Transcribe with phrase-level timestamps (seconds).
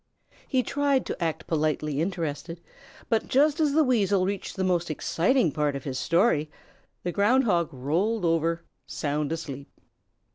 [0.47, 2.59] He tried to act politely interested,
[3.07, 6.49] but just as the Weasel reached the most exciting part of his story,
[7.03, 9.69] the Ground Hog rolled over sound asleep.